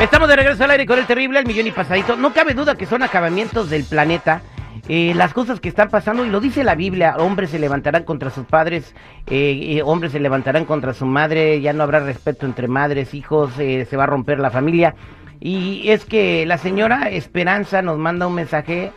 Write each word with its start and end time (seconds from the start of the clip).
Estamos 0.00 0.28
de 0.28 0.36
regreso 0.36 0.62
al 0.62 0.70
aire 0.72 0.84
con 0.84 0.98
el 0.98 1.06
terrible, 1.06 1.38
el 1.38 1.46
millón 1.46 1.66
y 1.66 1.70
pasadito. 1.70 2.16
No 2.16 2.34
cabe 2.34 2.52
duda 2.52 2.74
que 2.74 2.84
son 2.84 3.02
acabamientos 3.02 3.70
del 3.70 3.84
planeta. 3.84 4.42
Eh, 4.88 5.14
las 5.16 5.32
cosas 5.32 5.58
que 5.58 5.70
están 5.70 5.88
pasando, 5.88 6.24
y 6.24 6.28
lo 6.28 6.38
dice 6.38 6.64
la 6.64 6.74
Biblia, 6.74 7.16
hombres 7.18 7.48
se 7.48 7.58
levantarán 7.58 8.04
contra 8.04 8.28
sus 8.28 8.44
padres, 8.44 8.94
eh, 9.26 9.78
eh, 9.78 9.82
hombres 9.82 10.12
se 10.12 10.20
levantarán 10.20 10.66
contra 10.66 10.92
su 10.92 11.06
madre, 11.06 11.62
ya 11.62 11.72
no 11.72 11.82
habrá 11.82 12.00
respeto 12.00 12.44
entre 12.44 12.68
madres, 12.68 13.14
hijos, 13.14 13.54
se 13.54 13.96
va 13.96 14.04
a 14.04 14.06
romper 14.06 14.38
la 14.38 14.50
familia. 14.50 14.94
Y 15.40 15.88
es 15.88 16.04
que 16.04 16.44
la 16.44 16.58
señora 16.58 17.08
Esperanza 17.08 17.80
nos 17.80 17.96
manda 17.96 18.26
un 18.26 18.34
mensaje 18.34 18.92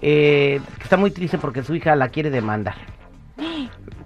que 0.00 0.60
está 0.82 0.96
muy 0.96 1.12
triste 1.12 1.38
porque 1.38 1.62
su 1.62 1.76
hija 1.76 1.94
la 1.94 2.08
quiere 2.08 2.28
demandar. 2.28 2.74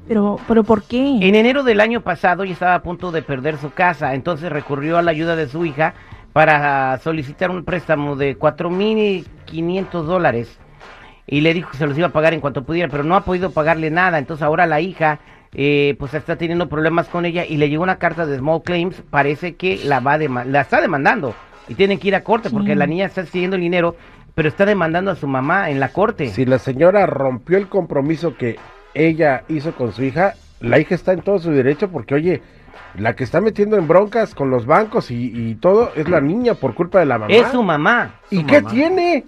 Pero, 0.07 0.39
pero 0.47 0.63
¿por 0.63 0.83
qué? 0.83 1.19
En 1.23 1.35
enero 1.35 1.63
del 1.63 1.81
año 1.81 2.03
pasado 2.03 2.43
ella 2.43 2.53
estaba 2.53 2.75
a 2.75 2.83
punto 2.83 3.11
de 3.11 3.23
perder 3.23 3.57
su 3.57 3.71
casa, 3.71 4.15
entonces 4.15 4.53
recurrió 4.53 4.99
a 4.99 5.03
la 5.03 5.11
ayuda 5.11 5.37
de 5.37 5.49
su 5.49 5.65
hija 5.65 5.95
para 6.35 6.99
solicitar 6.99 7.51
un 7.53 7.65
préstamo 7.65 8.17
de 8.17 8.37
4.500 8.37 10.03
dólares. 10.03 10.59
Y 11.29 11.41
le 11.43 11.55
dijo 11.55 11.71
que 11.71 11.79
se 11.79 11.87
los 11.87 11.97
iba 11.97 12.09
a 12.09 12.13
pagar 12.13 12.35
en 12.35 12.41
cuanto 12.41 12.65
pudiera, 12.65 12.91
pero 12.91 13.05
no 13.05 13.15
ha 13.15 13.25
podido 13.25 13.53
pagarle 13.53 13.91
nada, 13.91 14.19
entonces 14.19 14.43
ahora 14.43 14.67
la 14.67 14.81
hija 14.81 15.21
eh, 15.55 15.95
pues 15.97 16.13
está 16.13 16.35
teniendo 16.35 16.69
problemas 16.69 17.09
con 17.09 17.25
ella 17.25 17.47
y 17.47 17.57
le 17.57 17.71
llegó 17.71 17.85
una 17.85 17.99
carta 17.99 18.27
de 18.27 18.37
Small 18.37 18.63
Claims, 18.65 19.01
parece 19.09 19.55
que 19.55 19.81
la 19.85 20.01
va 20.01 20.19
la 20.19 20.61
está 20.61 20.81
demandando 20.81 21.37
y 21.69 21.77
tienen 21.77 22.01
que 22.01 22.09
ir 22.09 22.17
a 22.17 22.25
corte 22.25 22.51
porque 22.51 22.75
la 22.75 22.89
niña 22.89 23.07
está 23.07 23.21
exigiendo 23.21 23.55
el 23.55 23.63
dinero, 23.63 23.95
pero 24.35 24.49
está 24.49 24.67
demandando 24.67 25.13
a 25.13 25.17
su 25.17 25.29
mamá 25.29 25.71
en 25.71 25.79
la 25.79 25.91
corte. 25.91 26.31
Si 26.31 26.45
la 26.45 26.59
señora 26.59 27.07
rompió 27.07 27.59
el 27.59 27.69
compromiso 27.69 28.37
que 28.37 28.57
ella 28.93 29.45
hizo 29.49 29.73
con 29.73 29.93
su 29.93 30.03
hija, 30.03 30.35
la 30.59 30.81
hija 30.81 30.97
está 30.97 31.13
en 31.13 31.23
todo 31.23 31.39
su 31.39 31.53
derecho 31.53 31.89
porque, 31.91 32.17
oye, 32.17 32.43
la 32.97 33.15
que 33.17 33.25
está 33.25 33.41
metiendo 33.41 33.77
en 33.77 33.87
broncas 33.89 34.35
con 34.35 34.51
los 34.51 34.67
bancos 34.67 35.11
y, 35.11 35.33
y 35.35 35.55
todo 35.57 35.93
es 35.97 36.09
la 36.09 36.21
niña 36.21 36.55
por 36.55 36.75
culpa 36.75 37.01
de 37.01 37.07
la 37.07 37.19
mamá. 37.19 37.33
Es 37.33 37.49
su 37.49 37.63
mamá. 37.63 38.15
¿Y 38.31 38.41
su 38.41 38.47
qué 38.47 38.61
mamá. 38.63 38.71
tiene? 38.75 39.25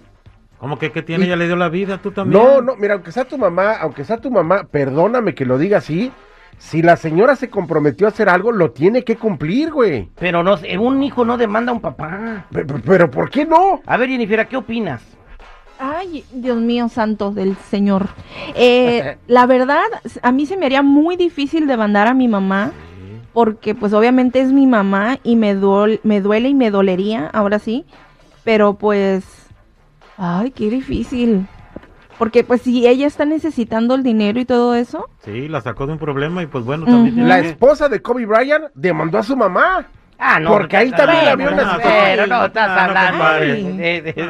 ¿Cómo 0.59 0.79
que 0.79 0.91
qué 0.91 1.01
tiene? 1.03 1.25
Y- 1.25 1.29
Ya 1.29 1.35
le 1.35 1.45
dio 1.47 1.55
la 1.55 1.69
vida, 1.69 1.99
tú 1.99 2.11
también. 2.11 2.41
No, 2.41 2.61
no, 2.61 2.75
mira, 2.77 2.95
aunque 2.95 3.11
sea 3.11 3.25
tu 3.25 3.37
mamá, 3.37 3.73
aunque 3.79 4.03
sea 4.03 4.17
tu 4.17 4.31
mamá, 4.31 4.63
perdóname 4.71 5.35
que 5.35 5.45
lo 5.45 5.57
diga 5.57 5.77
así, 5.77 6.11
si 6.57 6.81
la 6.81 6.95
señora 6.97 7.35
se 7.35 7.49
comprometió 7.51 8.07
a 8.07 8.09
hacer 8.09 8.29
algo, 8.29 8.51
lo 8.51 8.71
tiene 8.71 9.03
que 9.03 9.17
cumplir, 9.17 9.71
güey. 9.71 10.09
Pero 10.19 10.41
no, 10.41 10.55
un 10.79 11.03
hijo 11.03 11.23
no 11.25 11.37
demanda 11.37 11.71
a 11.71 11.75
un 11.75 11.81
papá. 11.81 12.45
Pe- 12.51 12.65
pe- 12.65 12.81
Pero, 12.83 13.11
¿por 13.11 13.29
qué 13.29 13.45
no? 13.45 13.81
A 13.85 13.97
ver, 13.97 14.09
Jennifer, 14.09 14.47
¿qué 14.47 14.57
opinas? 14.57 15.03
Ay, 15.79 16.23
Dios 16.33 16.57
mío, 16.57 16.89
santo 16.89 17.29
del 17.29 17.55
Señor. 17.69 18.07
Eh, 18.55 19.17
la 19.27 19.45
verdad, 19.45 19.83
a 20.23 20.31
mí 20.31 20.47
se 20.47 20.57
me 20.57 20.65
haría 20.65 20.81
muy 20.81 21.15
difícil 21.17 21.67
demandar 21.67 22.07
a 22.07 22.15
mi 22.15 22.27
mamá, 22.27 22.71
porque 23.37 23.75
pues 23.75 23.93
obviamente 23.93 24.41
es 24.41 24.51
mi 24.51 24.65
mamá 24.65 25.19
y 25.23 25.35
me, 25.35 25.53
duel- 25.55 25.99
me 26.01 26.21
duele 26.21 26.49
y 26.49 26.55
me 26.55 26.71
dolería, 26.71 27.27
ahora 27.27 27.59
sí, 27.59 27.85
pero 28.43 28.73
pues, 28.73 29.23
ay, 30.17 30.49
qué 30.49 30.71
difícil. 30.71 31.45
Porque 32.17 32.43
pues 32.43 32.63
si 32.63 32.87
ella 32.87 33.05
está 33.05 33.25
necesitando 33.25 33.93
el 33.93 34.01
dinero 34.01 34.39
y 34.39 34.45
todo 34.45 34.73
eso, 34.73 35.07
Sí, 35.23 35.47
la 35.49 35.61
sacó 35.61 35.85
de 35.85 35.93
un 35.93 35.99
problema 35.99 36.41
y 36.41 36.47
pues 36.47 36.65
bueno, 36.65 36.85
también 36.85 37.13
tiene 37.13 37.29
La 37.29 37.37
esposa 37.37 37.87
de 37.89 38.01
Kobe 38.01 38.25
Bryant 38.25 38.71
demandó 38.73 39.19
a 39.19 39.23
su 39.23 39.37
mamá. 39.37 39.85
Ah, 40.19 40.39
no. 40.39 40.51
Porque 40.51 40.77
ahí 40.77 40.91
también 40.91 41.27
había 41.27 41.49
una 41.49 41.73
no. 41.73 41.79
Pero 41.83 42.27
no 42.27 42.45
estás 42.45 42.69
hablando. 42.69 43.23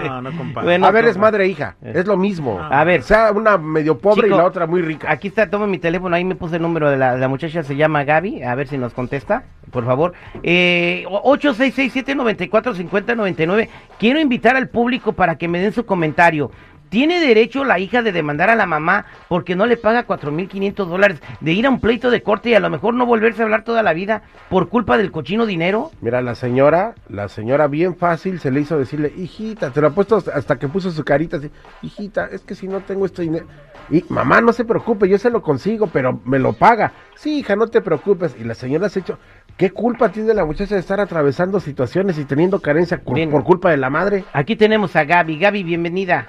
No, 0.05 0.21
no. 0.21 0.31
Bueno, 0.63 0.85
a 0.85 0.91
ver, 0.91 1.05
es 1.05 1.17
madre 1.17 1.45
e 1.45 1.47
hija, 1.47 1.75
es 1.81 2.05
lo 2.05 2.17
mismo. 2.17 2.59
A 2.59 2.83
ver, 2.83 2.99
O 2.99 3.03
sea, 3.03 3.31
una 3.31 3.57
medio 3.57 3.97
pobre 3.97 4.27
y 4.27 4.31
la 4.31 4.43
otra 4.45 4.67
muy 4.67 4.81
rica. 4.81 5.09
Aquí 5.09 5.29
está, 5.29 5.49
toma 5.49 5.65
mi 5.67 5.77
teléfono, 5.77 6.15
ahí 6.15 6.25
me 6.25 6.35
puse 6.35 6.57
el 6.57 6.61
número 6.61 6.89
de 6.89 6.97
la, 6.97 7.13
de 7.13 7.19
la 7.19 7.27
muchacha, 7.27 7.63
se 7.63 7.75
llama 7.75 8.03
Gaby, 8.03 8.43
a 8.43 8.55
ver 8.55 8.67
si 8.67 8.77
nos 8.77 8.93
contesta, 8.93 9.43
por 9.71 9.85
favor. 9.85 10.13
Eh, 10.43 11.05
866-794-5099. 11.07 13.69
Quiero 13.99 14.19
invitar 14.19 14.55
al 14.55 14.69
público 14.69 15.13
para 15.13 15.37
que 15.37 15.47
me 15.47 15.59
den 15.59 15.71
su 15.71 15.85
comentario. 15.85 16.51
¿Tiene 16.89 17.19
derecho 17.19 17.63
la 17.65 17.79
hija 17.79 18.01
de 18.01 18.11
demandar 18.11 18.49
a 18.49 18.55
la 18.55 18.65
mamá 18.65 19.05
porque 19.27 19.55
no 19.55 19.65
le 19.65 19.77
paga 19.77 20.05
4.500 20.07 20.85
dólares, 20.85 21.21
de 21.41 21.51
ir 21.53 21.65
a 21.65 21.69
un 21.69 21.79
pleito 21.79 22.09
de 22.09 22.21
corte 22.23 22.49
y 22.49 22.53
a 22.53 22.59
lo 22.59 22.69
mejor 22.69 22.93
no 22.93 23.05
volverse 23.05 23.41
a 23.41 23.45
hablar 23.45 23.63
toda 23.63 23.83
la 23.83 23.93
vida 23.93 24.21
por 24.49 24.69
culpa 24.69 24.97
del 24.97 25.11
cochino 25.11 25.45
dinero? 25.45 25.91
Mira, 26.01 26.21
la 26.21 26.35
señora, 26.35 26.95
la 27.09 27.27
señora 27.27 27.67
bien 27.67 27.95
fácil 27.95 28.39
se 28.39 28.51
le 28.51 28.61
hizo 28.61 28.77
decirle, 28.77 29.11
hijita, 29.17 29.71
te 29.71 29.81
lo 29.81 29.87
ha 29.87 29.91
puesto 29.91 30.15
hasta- 30.17 30.31
hasta 30.33 30.57
que 30.57 30.67
puso 30.67 30.91
su 30.91 31.03
carita 31.03 31.37
así, 31.37 31.51
hijita, 31.81 32.27
es 32.31 32.41
que 32.41 32.55
si 32.55 32.67
no 32.67 32.79
tengo 32.81 33.05
este 33.05 33.23
dinero. 33.23 33.47
Y 33.89 34.03
mamá, 34.09 34.41
no 34.41 34.53
se 34.53 34.65
preocupe, 34.65 35.07
yo 35.07 35.17
se 35.17 35.29
lo 35.29 35.41
consigo, 35.41 35.87
pero 35.87 36.19
me 36.25 36.39
lo 36.39 36.53
paga. 36.53 36.91
Sí, 37.15 37.39
hija, 37.39 37.55
no 37.55 37.67
te 37.67 37.81
preocupes. 37.81 38.35
Y 38.39 38.43
la 38.43 38.53
señora 38.53 38.89
se 38.89 38.99
ha 38.99 39.01
hecho, 39.01 39.19
¿qué 39.57 39.71
culpa 39.71 40.09
tiene 40.09 40.33
la 40.33 40.45
muchacha 40.45 40.75
de 40.75 40.81
estar 40.81 40.99
atravesando 40.99 41.59
situaciones 41.59 42.17
y 42.17 42.25
teniendo 42.25 42.59
carencia 42.59 43.01
por 43.01 43.43
culpa 43.43 43.71
de 43.71 43.77
la 43.77 43.89
madre? 43.89 44.23
Aquí 44.33 44.55
tenemos 44.55 44.95
a 44.95 45.03
Gaby. 45.05 45.37
Gaby, 45.39 45.63
bienvenida. 45.63 46.27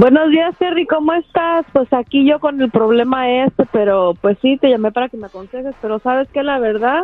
Buenos 0.00 0.30
días, 0.30 0.56
Terry, 0.58 0.86
¿cómo 0.86 1.12
estás? 1.12 1.66
Pues 1.74 1.92
aquí 1.92 2.26
yo 2.26 2.40
con 2.40 2.58
el 2.62 2.70
problema 2.70 3.28
este, 3.44 3.66
pero 3.70 4.14
pues 4.18 4.38
sí, 4.40 4.56
te 4.56 4.70
llamé 4.70 4.90
para 4.92 5.10
que 5.10 5.18
me 5.18 5.26
aconsejes, 5.26 5.74
pero 5.82 5.98
sabes 5.98 6.26
que 6.30 6.42
la 6.42 6.58
verdad, 6.58 7.02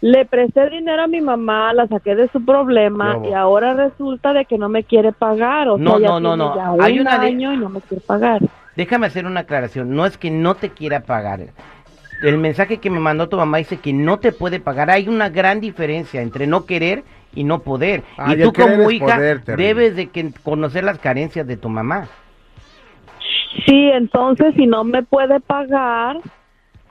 le 0.00 0.24
presté 0.26 0.70
dinero 0.70 1.02
a 1.02 1.06
mi 1.08 1.20
mamá, 1.20 1.74
la 1.74 1.88
saqué 1.88 2.14
de 2.14 2.28
su 2.28 2.44
problema 2.44 3.18
y 3.28 3.32
ahora 3.32 3.74
resulta 3.74 4.32
de 4.32 4.44
que 4.44 4.58
no 4.58 4.68
me 4.68 4.84
quiere 4.84 5.10
pagar, 5.10 5.70
o 5.70 5.76
No, 5.76 5.98
sea, 5.98 6.08
no, 6.08 6.20
no, 6.20 6.36
no. 6.36 6.54
ya 6.54 6.84
Hay 6.84 7.00
un 7.00 7.08
una 7.08 7.20
año 7.20 7.52
y 7.52 7.56
no 7.56 7.68
me 7.68 7.80
quiere 7.80 8.04
pagar. 8.06 8.40
Déjame 8.76 9.08
hacer 9.08 9.26
una 9.26 9.40
aclaración. 9.40 9.90
No 9.90 10.06
es 10.06 10.16
que 10.16 10.30
no 10.30 10.54
te 10.54 10.70
quiera 10.70 11.00
pagar. 11.00 11.40
El 12.22 12.38
mensaje 12.38 12.78
que 12.78 12.90
me 12.90 13.00
mandó 13.00 13.28
tu 13.28 13.36
mamá 13.36 13.58
dice 13.58 13.78
que 13.78 13.92
no 13.92 14.18
te 14.18 14.32
puede 14.32 14.60
pagar. 14.60 14.90
Hay 14.90 15.08
una 15.08 15.28
gran 15.28 15.60
diferencia 15.60 16.22
entre 16.22 16.46
no 16.46 16.66
querer 16.66 17.02
y 17.34 17.44
no 17.44 17.60
poder. 17.60 18.02
Ay, 18.16 18.40
y 18.40 18.42
tú 18.42 18.52
como 18.52 18.90
hija 18.90 19.16
poder, 19.16 19.44
debes 19.44 19.96
de 19.96 20.08
que 20.08 20.32
conocer 20.42 20.84
las 20.84 20.98
carencias 20.98 21.46
de 21.46 21.56
tu 21.56 21.68
mamá. 21.68 22.08
Sí, 23.66 23.90
entonces 23.92 24.54
si 24.56 24.66
no 24.66 24.84
me 24.84 25.02
puede 25.02 25.40
pagar, 25.40 26.18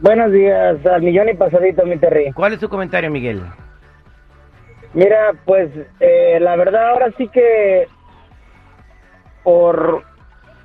Buenos 0.00 0.30
días, 0.30 0.86
al 0.86 1.02
millón 1.02 1.28
y 1.28 1.34
pasadito, 1.34 1.84
mi 1.84 1.98
Terry. 1.98 2.30
¿Cuál 2.32 2.52
es 2.52 2.60
tu 2.60 2.68
comentario, 2.68 3.10
Miguel? 3.10 3.42
Mira, 4.94 5.32
pues 5.44 5.68
eh, 5.98 6.38
la 6.40 6.54
verdad 6.54 6.90
ahora 6.90 7.10
sí 7.18 7.26
que 7.26 7.88
por 9.42 10.04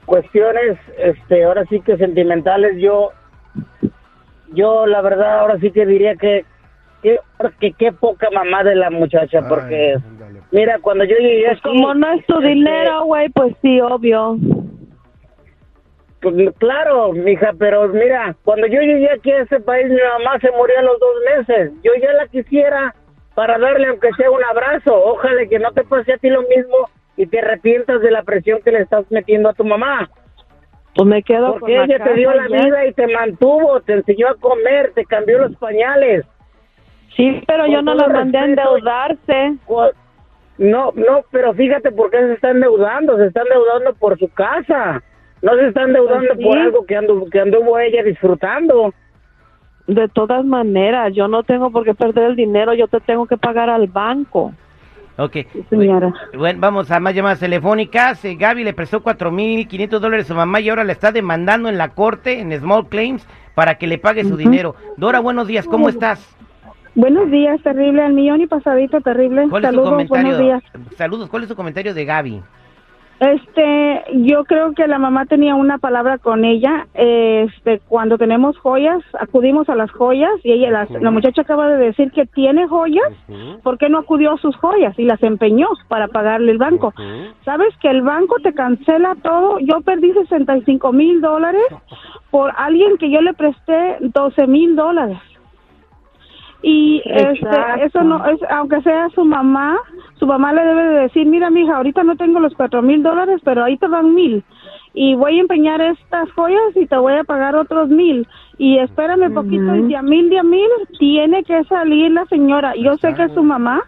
cuestiones, 0.05 0.77
este, 0.97 1.43
ahora 1.43 1.65
sí 1.65 1.79
que 1.81 1.97
sentimentales, 1.97 2.77
yo, 2.79 3.11
yo 4.53 4.85
la 4.85 5.01
verdad 5.01 5.39
ahora 5.39 5.57
sí 5.59 5.71
que 5.71 5.85
diría 5.85 6.15
que 6.15 6.45
que 7.01 7.19
que 7.59 7.73
qué 7.73 7.91
poca 7.91 8.29
mamá 8.31 8.63
de 8.63 8.75
la 8.75 8.89
muchacha, 8.89 9.47
porque 9.47 9.75
Ay, 9.75 9.93
ándale. 9.93 10.41
mira 10.51 10.79
cuando 10.79 11.03
yo 11.03 11.15
llegué 11.17 11.47
Pues 11.47 11.59
aquí, 11.59 11.69
como 11.69 11.93
no 11.93 12.13
es 12.13 12.25
tu 12.25 12.35
este, 12.35 12.47
dinero, 12.47 13.05
güey, 13.05 13.29
pues 13.29 13.55
sí, 13.61 13.81
obvio. 13.81 14.37
Pues, 16.21 16.55
claro, 16.57 17.11
mija, 17.11 17.51
pero 17.59 17.89
mira, 17.89 18.33
cuando 18.45 18.67
yo 18.67 18.79
llegué 18.79 19.09
aquí 19.11 19.31
a 19.31 19.41
este 19.41 19.59
país, 19.59 19.89
mi 19.89 19.99
mamá 20.17 20.39
se 20.39 20.49
murió 20.51 20.79
a 20.79 20.83
los 20.83 20.97
dos 20.99 21.15
meses. 21.37 21.73
Yo 21.83 21.91
ya 22.01 22.13
la 22.13 22.27
quisiera 22.27 22.95
para 23.35 23.57
darle, 23.57 23.87
aunque 23.87 24.09
sea 24.15 24.31
un 24.31 24.43
abrazo. 24.45 24.95
Ojalá 24.95 25.45
que 25.47 25.59
no 25.59 25.71
te 25.73 25.83
pase 25.83 26.13
a 26.13 26.17
ti 26.17 26.29
lo 26.29 26.41
mismo 26.43 26.89
y 27.17 27.25
te 27.27 27.39
arrepientas 27.39 28.01
de 28.01 28.11
la 28.11 28.23
presión 28.23 28.59
que 28.63 28.71
le 28.71 28.79
estás 28.81 29.05
metiendo 29.11 29.49
a 29.49 29.53
tu 29.53 29.63
mamá. 29.63 30.09
Pues 30.95 31.07
me 31.07 31.23
quedo 31.23 31.53
Porque 31.53 31.75
con 31.77 31.87
la 31.87 31.95
ella 31.95 32.03
te 32.03 32.13
dio 32.13 32.33
la 32.33 32.47
ya. 32.47 32.65
vida 32.65 32.85
y 32.85 32.93
te 32.93 33.07
mantuvo, 33.07 33.81
te 33.81 33.93
enseñó 33.93 34.27
a 34.29 34.35
comer, 34.35 34.91
te 34.93 35.05
cambió 35.05 35.39
los 35.39 35.55
pañales. 35.57 36.25
Sí, 37.15 37.41
pero 37.47 37.67
yo 37.67 37.81
no 37.81 37.93
la 37.93 38.07
mandé 38.07 38.37
a 38.37 38.45
endeudarse. 38.45 39.53
No, 40.57 40.91
no, 40.95 41.21
pero 41.31 41.53
fíjate 41.53 41.91
por 41.91 42.11
qué 42.11 42.17
se 42.19 42.33
está 42.33 42.51
endeudando. 42.51 43.17
Se 43.17 43.25
está 43.27 43.41
endeudando 43.41 43.93
por 43.95 44.17
su 44.19 44.27
casa. 44.29 45.01
No 45.41 45.55
se 45.55 45.67
está 45.67 45.83
endeudando 45.83 46.27
Pues 46.35 46.37
sí. 46.39 46.43
por 46.45 46.57
algo 46.57 46.85
que, 46.85 46.95
andu 46.95 47.29
que 47.29 47.39
anduvo 47.39 47.79
ella 47.79 48.03
disfrutando. 48.03 48.93
De 49.87 50.07
todas 50.07 50.45
maneras, 50.45 51.13
yo 51.13 51.27
no 51.27 51.43
tengo 51.43 51.71
por 51.71 51.83
qué 51.83 51.93
perder 51.93 52.29
el 52.31 52.35
dinero, 52.35 52.73
yo 52.73 52.87
te 52.87 52.99
tengo 53.01 53.25
que 53.25 53.35
pagar 53.35 53.69
al 53.69 53.87
banco. 53.87 54.53
Ok. 55.17 55.37
señora. 55.69 56.13
Bueno, 56.35 56.59
vamos 56.59 56.89
a 56.91 56.99
más 56.99 57.13
llamadas 57.13 57.39
telefónicas. 57.39 58.23
Eh, 58.25 58.35
Gaby 58.35 58.63
le 58.63 58.73
prestó 58.73 59.03
4.500 59.03 59.99
dólares 59.99 60.25
a 60.25 60.29
su 60.29 60.35
mamá 60.35 60.59
y 60.59 60.69
ahora 60.69 60.83
le 60.83 60.93
está 60.93 61.11
demandando 61.11 61.69
en 61.69 61.77
la 61.77 61.89
corte, 61.89 62.39
en 62.39 62.51
Small 62.59 62.87
Claims, 62.87 63.27
para 63.53 63.75
que 63.75 63.87
le 63.87 63.97
pague 63.97 64.23
su 64.23 64.35
dinero. 64.37 64.75
Dora, 64.97 65.19
buenos 65.19 65.47
días, 65.47 65.67
¿cómo 65.67 65.89
estás? 65.89 66.35
Buenos 66.95 67.31
días, 67.31 67.61
terrible, 67.63 68.03
al 68.03 68.13
millón 68.13 68.41
y 68.41 68.47
pasadito, 68.47 69.01
terrible. 69.01 69.47
¿Cuál 69.49 69.63
es 69.63 69.69
Saludos, 69.69 69.89
comentario? 69.89 70.23
buenos 70.23 70.39
días. 70.39 70.63
Saludos, 70.95 71.29
¿cuál 71.29 71.43
es 71.43 71.49
tu 71.49 71.55
comentario 71.55 71.93
de 71.93 72.05
Gaby? 72.05 72.41
Este, 73.23 74.03
yo 74.13 74.43
creo 74.43 74.73
que 74.73 74.87
la 74.87 74.99
mamá 74.99 75.25
tenía 75.25 75.55
una 75.55 75.77
palabra 75.77 76.17
con 76.17 76.43
ella. 76.43 76.87
Este, 76.93 77.79
cuando 77.87 78.17
tenemos 78.17 78.57
joyas, 78.57 79.01
acudimos 79.19 79.69
a 79.69 79.75
las 79.75 79.91
joyas 79.91 80.31
y 80.43 80.51
ella, 80.51 80.71
la, 80.71 80.87
la 80.99 81.11
muchacha 81.11 81.41
acaba 81.41 81.67
de 81.69 81.77
decir 81.77 82.11
que 82.11 82.25
tiene 82.25 82.67
joyas. 82.67 83.11
¿Por 83.63 83.77
qué 83.77 83.89
no 83.89 83.99
acudió 83.99 84.33
a 84.33 84.37
sus 84.37 84.55
joyas 84.57 84.97
y 84.99 85.03
las 85.03 85.21
empeñó 85.23 85.67
para 85.87 86.07
pagarle 86.07 86.51
el 86.51 86.57
banco? 86.57 86.93
¿Sabes 87.45 87.73
que 87.81 87.89
el 87.89 88.01
banco 88.01 88.35
te 88.43 88.53
cancela 88.53 89.15
todo? 89.21 89.59
Yo 89.59 89.81
perdí 89.81 90.11
65 90.11 90.91
mil 90.91 91.21
dólares 91.21 91.63
por 92.29 92.51
alguien 92.57 92.97
que 92.97 93.09
yo 93.09 93.21
le 93.21 93.33
presté 93.33 93.97
12 94.01 94.47
mil 94.47 94.75
dólares. 94.75 95.17
Y 96.65 97.01
este, 97.05 97.49
eso 97.81 98.03
no 98.03 98.25
es, 98.25 98.39
aunque 98.49 98.81
sea 98.83 99.09
su 99.09 99.25
mamá, 99.25 99.77
su 100.15 100.25
mamá 100.25 100.53
le 100.53 100.63
debe 100.63 100.83
de 100.83 100.99
decir, 101.01 101.27
mira, 101.27 101.49
mija, 101.49 101.75
ahorita 101.75 102.03
no 102.03 102.15
tengo 102.15 102.39
los 102.39 102.55
cuatro 102.55 102.81
mil 102.81 103.03
dólares, 103.03 103.41
pero 103.43 103.65
ahí 103.65 103.75
te 103.77 103.87
van 103.87 104.15
mil. 104.15 104.45
Y 104.93 105.15
voy 105.15 105.37
a 105.37 105.41
empeñar 105.41 105.81
estas 105.81 106.31
joyas 106.31 106.75
y 106.75 106.85
te 106.85 106.95
voy 106.95 107.15
a 107.15 107.25
pagar 107.25 107.57
otros 107.57 107.89
mil. 107.89 108.25
Y 108.57 108.77
espérame 108.77 109.33
poquito, 109.33 109.75
y 109.75 109.81
de 109.89 109.97
a 109.97 110.01
mil, 110.01 110.29
de 110.29 110.39
a 110.39 110.43
mil, 110.43 110.69
tiene 110.99 111.43
que 111.43 111.65
salir 111.65 112.11
la 112.11 112.25
señora. 112.27 112.73
Yo 112.77 112.95
sé 112.97 113.13
que 113.13 113.23
es 113.23 113.33
su 113.33 113.43
mamá, 113.43 113.81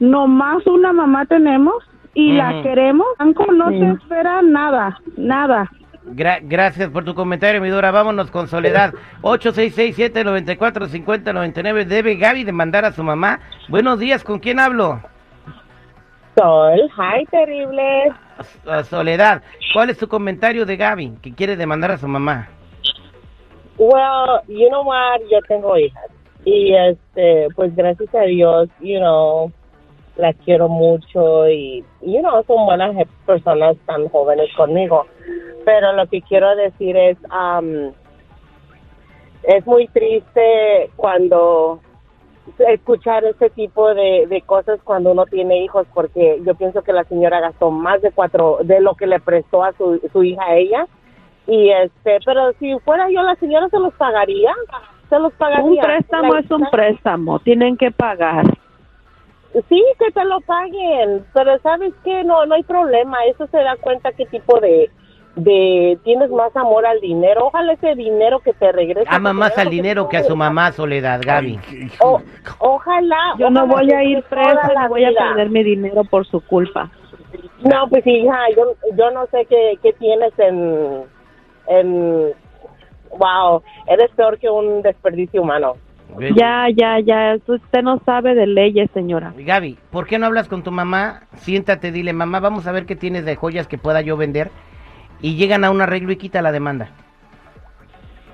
nomás 0.00 0.66
una 0.66 0.92
mamá 0.92 1.26
tenemos 1.26 1.76
y 2.14 2.32
la 2.32 2.60
queremos. 2.62 3.06
Banco 3.20 3.52
no 3.52 3.68
se 3.68 3.88
espera 3.88 4.42
nada, 4.42 4.98
nada. 5.16 5.70
Gra- 6.04 6.40
gracias 6.42 6.88
por 6.90 7.04
tu 7.04 7.14
comentario, 7.14 7.60
mi 7.60 7.68
Dora. 7.68 7.90
Vámonos 7.90 8.30
con 8.30 8.48
Soledad. 8.48 8.94
866-794-5099. 9.22 11.84
Debe 11.84 12.16
Gaby 12.16 12.44
demandar 12.44 12.84
a 12.84 12.92
su 12.92 13.02
mamá. 13.02 13.40
Buenos 13.68 13.98
días, 13.98 14.22
¿con 14.24 14.38
quién 14.38 14.60
hablo? 14.60 15.00
Sol, 16.36 16.90
hi, 16.96 17.24
terrible. 17.26 18.12
Soledad, 18.84 19.42
¿cuál 19.74 19.90
es 19.90 19.98
tu 19.98 20.08
comentario 20.08 20.64
de 20.64 20.76
Gaby 20.76 21.12
que 21.22 21.34
quiere 21.34 21.56
demandar 21.56 21.90
a 21.90 21.98
su 21.98 22.08
mamá? 22.08 22.48
Well, 23.76 24.40
you 24.48 24.68
know 24.68 24.82
what, 24.84 25.20
yo 25.30 25.40
tengo 25.48 25.76
hijas 25.76 26.06
y 26.44 26.74
este, 26.74 27.48
pues 27.54 27.74
gracias 27.76 28.14
a 28.14 28.22
Dios, 28.22 28.68
you 28.80 28.98
know, 28.98 29.52
las 30.16 30.34
quiero 30.44 30.68
mucho 30.68 31.48
y, 31.48 31.84
you 32.02 32.20
know, 32.20 32.42
son 32.46 32.64
buenas 32.66 32.94
personas 33.26 33.76
tan 33.86 34.08
jóvenes 34.08 34.48
conmigo. 34.56 35.06
Pero 35.64 35.92
lo 35.92 36.06
que 36.06 36.22
quiero 36.22 36.54
decir 36.56 36.96
es, 36.96 37.18
um, 37.24 37.92
es 39.42 39.66
muy 39.66 39.88
triste 39.88 40.90
cuando 40.96 41.80
escuchar 42.58 43.24
este 43.24 43.50
tipo 43.50 43.94
de, 43.94 44.26
de 44.28 44.42
cosas 44.42 44.80
cuando 44.82 45.12
uno 45.12 45.24
tiene 45.26 45.62
hijos 45.62 45.86
porque 45.94 46.40
yo 46.44 46.54
pienso 46.54 46.82
que 46.82 46.92
la 46.92 47.04
señora 47.04 47.40
gastó 47.40 47.70
más 47.70 48.02
de 48.02 48.10
cuatro 48.12 48.58
de 48.62 48.80
lo 48.80 48.94
que 48.94 49.06
le 49.06 49.20
prestó 49.20 49.62
a 49.62 49.72
su, 49.72 50.00
su 50.12 50.24
hija 50.24 50.42
a 50.44 50.56
ella. 50.56 50.86
Y 51.46 51.70
este 51.70 52.18
pero 52.24 52.52
si 52.58 52.78
fuera 52.80 53.08
yo 53.10 53.22
la 53.22 53.34
señora 53.36 53.68
se 53.68 53.78
los 53.78 53.92
pagaría 53.94 54.52
se 55.08 55.18
los 55.18 55.32
pagaría. 55.34 55.64
Un 55.64 55.78
préstamo 55.80 56.34
La- 56.34 56.40
es 56.40 56.50
un 56.50 56.66
préstamo, 56.70 57.38
tienen 57.40 57.76
que 57.76 57.90
pagar. 57.90 58.44
sí 59.68 59.82
que 59.98 60.10
te 60.12 60.24
lo 60.24 60.40
paguen 60.42 61.24
pero 61.34 61.58
sabes 61.60 61.92
que 62.04 62.24
no 62.24 62.46
no 62.46 62.54
hay 62.54 62.62
problema 62.62 63.24
eso 63.26 63.46
se 63.48 63.58
da 63.58 63.76
cuenta 63.76 64.12
qué 64.12 64.26
tipo 64.26 64.60
de 64.60 64.90
de 65.36 65.98
tienes 66.02 66.28
más 66.30 66.54
amor 66.56 66.84
al 66.84 67.00
dinero 67.00 67.46
ojalá 67.46 67.72
ese 67.74 67.94
dinero 67.94 68.40
que 68.40 68.52
te 68.52 68.72
regrese 68.72 69.06
Ama 69.08 69.32
más 69.32 69.56
al 69.56 69.70
dinero 69.70 70.08
que 70.08 70.16
a 70.16 70.24
su 70.24 70.34
mamá, 70.36 70.72
Soledad, 70.72 71.20
Gaby. 71.24 71.58
O- 72.00 72.20
ojalá 72.58 73.34
Yo 73.38 73.48
no 73.48 73.66
voy 73.66 73.90
a 73.92 74.02
ir 74.02 74.22
presa 74.24 74.72
la 74.74 74.88
voy 74.88 75.04
a 75.04 75.12
perder 75.12 75.50
mi 75.50 75.62
dinero 75.62 76.02
por 76.04 76.26
su 76.26 76.40
culpa. 76.40 76.90
No, 77.62 77.88
pues 77.88 78.04
hija, 78.06 78.36
yo, 78.56 78.74
yo 78.96 79.10
no 79.12 79.26
sé 79.26 79.46
qué, 79.48 79.78
qué 79.82 79.92
tienes 79.92 80.32
en, 80.38 81.04
en... 81.68 82.32
Wow, 83.16 83.62
eres 83.86 84.10
peor 84.16 84.38
que 84.38 84.48
un 84.48 84.82
desperdicio 84.82 85.42
humano. 85.42 85.74
Ya, 86.34 86.66
ya, 86.74 86.98
ya, 87.00 87.36
usted 87.46 87.82
no 87.82 88.00
sabe 88.04 88.34
de 88.34 88.46
leyes, 88.46 88.90
señora. 88.92 89.32
Gaby, 89.36 89.78
¿por 89.90 90.06
qué 90.06 90.18
no 90.18 90.26
hablas 90.26 90.48
con 90.48 90.62
tu 90.64 90.72
mamá? 90.72 91.22
Siéntate, 91.36 91.92
dile, 91.92 92.12
mamá, 92.12 92.40
vamos 92.40 92.66
a 92.66 92.72
ver 92.72 92.84
qué 92.86 92.96
tienes 92.96 93.24
de 93.24 93.36
joyas 93.36 93.68
que 93.68 93.78
pueda 93.78 94.00
yo 94.00 94.16
vender. 94.16 94.50
Y 95.22 95.36
llegan 95.36 95.64
a 95.64 95.70
un 95.70 95.80
arreglo 95.80 96.12
y 96.12 96.16
quita 96.16 96.42
la 96.42 96.52
demanda. 96.52 96.88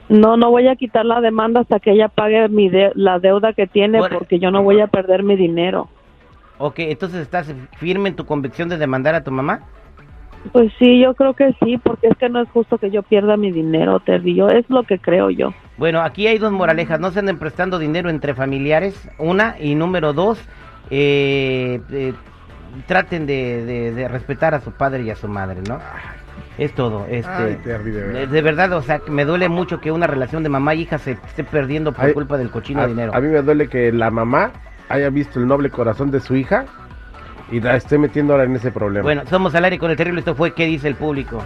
No, 0.09 0.37
no 0.37 0.51
voy 0.51 0.69
a 0.69 0.77
quitar 0.77 1.05
la 1.05 1.21
demanda 1.21 1.61
hasta 1.61 1.81
que 1.81 1.91
ella 1.91 2.09
pague 2.09 2.49
mi 2.49 2.69
de- 2.69 2.93
la 2.95 3.19
deuda 3.19 3.53
que 3.55 3.67
tiene 3.67 3.99
Bueno. 3.99 4.19
porque 4.19 4.39
yo 4.39 4.51
no 4.53 4.63
voy 4.63 4.81
a 4.81 4.87
perder 4.87 5.25
mi 5.25 5.35
dinero. 5.37 5.89
Ok, 6.59 6.79
entonces 6.79 7.21
estás 7.21 7.53
firme 7.79 8.09
en 8.11 8.17
tu 8.17 8.25
convicción 8.25 8.69
de 8.69 8.79
demandar 8.79 9.15
a 9.17 9.25
tu 9.25 9.31
mamá. 9.33 9.61
Pues 10.53 10.73
sí, 10.79 11.01
yo 11.01 11.15
creo 11.15 11.35
que 11.35 11.57
sí, 11.65 11.77
porque 11.79 12.07
es 12.07 12.17
que 12.19 12.29
no 12.29 12.41
es 12.41 12.49
justo 12.51 12.79
que 12.79 12.93
yo 12.93 13.03
pierda 13.03 13.37
mi 13.37 13.51
dinero, 13.51 13.99
Terry. 13.99 14.37
Yo, 14.37 14.49
es 14.49 14.65
lo 14.71 14.85
que 14.85 15.01
creo 15.01 15.29
yo. 15.31 15.53
Bueno, 15.77 16.01
aquí 16.03 16.29
hay 16.29 16.39
dos 16.39 16.53
moralejas. 16.53 17.01
No 17.01 17.11
se 17.11 17.19
anden 17.19 17.39
prestando 17.41 17.81
dinero 17.81 18.09
entre 18.09 18.33
familiares, 18.33 19.09
una. 19.19 19.57
Y 19.59 19.75
número 19.75 20.13
dos, 20.13 20.41
eh, 20.89 21.81
eh, 21.91 22.15
traten 22.87 23.27
de, 23.27 23.65
de- 23.65 23.93
de 23.93 24.07
respetar 24.09 24.55
a 24.55 24.61
su 24.61 24.71
padre 24.71 25.03
y 25.03 25.11
a 25.11 25.17
su 25.17 25.27
madre, 25.27 25.61
¿no? 25.69 25.81
Es 26.59 26.73
todo. 26.73 27.07
Este, 27.09 27.31
Ay, 27.31 27.59
Terry, 27.63 27.91
de 27.91 28.01
verdad. 28.03 28.29
de, 28.29 28.43
verdad, 28.43 28.73
o 28.73 28.83
sea, 28.83 28.99
que 29.01 29.11
me 29.11 29.25
duele 29.25 29.49
mucho 29.49 29.81
que 29.81 29.93
una 29.93 30.07
relación 30.07 30.43
de 30.43 30.49
mamá 30.49 30.75
y 30.75 30.83
hija 30.83 30.99
se 30.99 31.13
esté 31.13 31.45
perdiendo 31.45 31.93
por 31.93 32.07
Ay, 32.07 32.15
culpa 32.15 32.39
del 32.39 32.51
cochino 32.51 32.81
a, 32.81 32.87
dinero. 32.87 33.15
a 33.15 33.21
mí 33.21 33.29
me 33.29 33.43
duele 33.43 33.69
que 33.69 33.93
la 33.93 34.11
mamá 34.11 34.53
haya 34.89 35.11
visto 35.11 35.39
el 35.39 35.47
noble 35.47 35.71
corazón 35.71 36.11
de 36.11 36.21
su 36.21 36.35
hija 36.35 36.65
y 37.51 37.61
la 37.61 37.77
esté 37.77 37.99
metiendo 37.99 38.33
ahora 38.33 38.45
en 38.45 38.57
ese 38.57 38.71
problema. 38.71 39.03
Bueno, 39.03 39.23
somos 39.29 39.55
al 39.55 39.65
aire 39.65 39.79
con 39.79 39.91
el 39.91 39.97
terrible. 39.97 40.21
Esto 40.21 40.35
fue 40.35 40.55
¿Qué 40.55 40.65
dice 40.67 40.89
el 40.89 40.95
público? 40.97 41.43